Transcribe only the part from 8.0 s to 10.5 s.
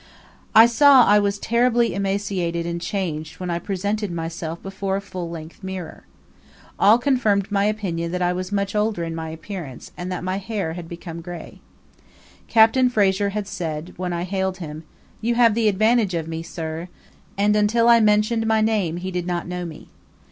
that I was much older in my appearance, and that my